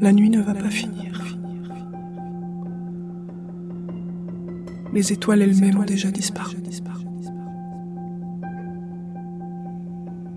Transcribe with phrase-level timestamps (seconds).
[0.00, 1.36] La nuit ne va pas finir.
[4.92, 6.56] Les étoiles elles-mêmes ont déjà disparu.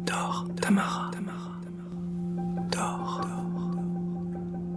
[0.06, 1.12] Dors, Tamara.
[2.72, 3.22] Dors.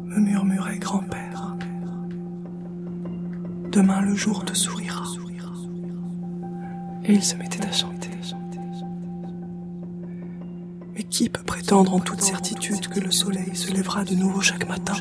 [0.05, 1.57] Me murmurait grand-père.
[3.73, 5.05] Demain le jour te sourira.
[7.07, 8.14] Et il se mettait à chanter.
[10.97, 14.69] Mais qui peut prétendre en toute certitude que le soleil se lèvera de nouveau chaque
[14.69, 14.95] matin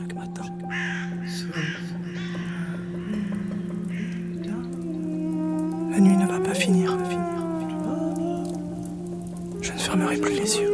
[5.92, 6.98] La nuit ne va pas finir.
[9.62, 10.72] Je ne fermerai plus les yeux.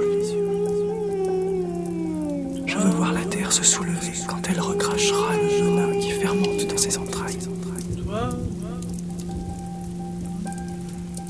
[2.65, 6.77] Je veux voir la terre se soulever quand elle recrachera le venin qui fermente dans
[6.77, 7.28] ses entrailles.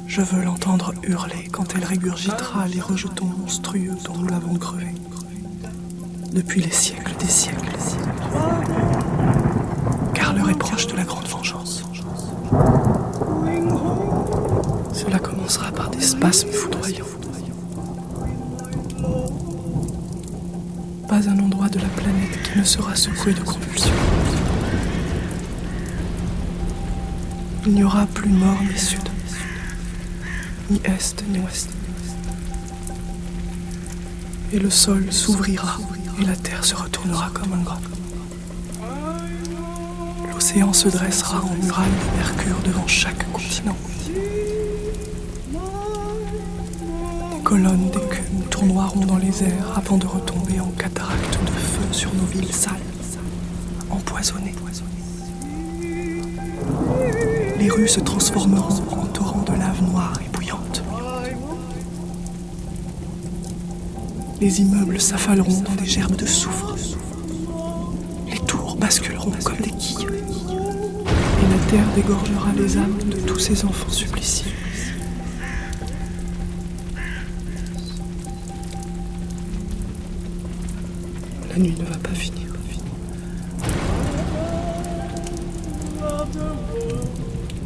[0.09, 4.87] Je veux l'entendre hurler quand elle régurgitera les rejetons monstrueux dont nous l'avons crevé.
[6.33, 7.77] Depuis les siècles des siècles.
[10.15, 11.83] Car l'heure est proche de la grande vengeance.
[14.93, 17.05] Cela commencera par des spasmes foudroyants.
[21.07, 23.93] Pas un endroit de la planète qui ne sera secoué de convulsions.
[27.67, 29.08] Il n'y aura plus nord ni sud,
[30.69, 31.69] ni est ni ouest.
[34.51, 35.77] Et le sol s'ouvrira
[36.21, 37.81] et la terre se retournera comme un grand.
[40.33, 43.77] L'océan se dressera en muraille de mercure devant chaque continent.
[47.31, 52.13] Des colonnes d'écume tournoieront dans les airs avant de retomber en cataractes de feu sur
[52.15, 52.75] nos villes sales,
[53.89, 54.53] empoisonnées.
[57.59, 60.81] Les rues se transformeront en torrents de lave noire et bouillante.
[64.41, 66.75] Les immeubles s'affaleront dans des gerbes de soufre.
[68.31, 70.07] Les tours basculeront comme des quilles.
[70.07, 74.53] Et la terre dégorgera les âmes de tous ces enfants suppliciés.
[81.49, 82.47] La nuit ne va pas finir.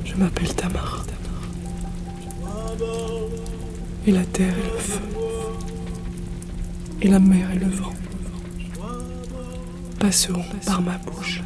[0.03, 1.05] Je m'appelle Tamar.
[4.05, 5.22] Et la terre et le feu.
[7.05, 7.91] Et la mer et le vent
[9.99, 11.41] passeront par ma bouche.